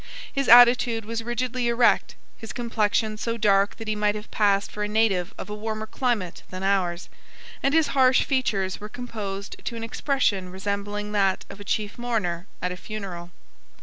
His 0.33 0.47
attitude 0.49 1.05
was 1.05 1.21
rigidly 1.21 1.67
erect 1.67 2.15
his 2.35 2.53
complexion 2.53 3.17
so 3.17 3.37
dark 3.37 3.75
that 3.75 3.87
he 3.87 3.95
might 3.95 4.15
have 4.15 4.31
passed 4.31 4.71
for 4.71 4.81
a 4.81 4.87
native 4.87 5.31
of 5.37 5.47
a 5.47 5.53
warmer 5.53 5.85
climate 5.85 6.41
than 6.49 6.63
ours; 6.63 7.07
and 7.61 7.71
his 7.75 7.89
harsh 7.89 8.23
features 8.23 8.79
were 8.81 8.89
composed 8.89 9.63
to 9.63 9.75
an 9.75 9.83
expression 9.83 10.49
resembling 10.49 11.11
that 11.11 11.45
of 11.51 11.59
a 11.59 11.63
chief 11.63 11.99
mourner 11.99 12.47
at 12.63 12.71
a 12.71 12.77
funeral. 12.77 13.29